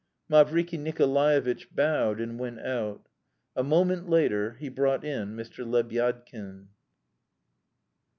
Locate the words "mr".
5.35-5.63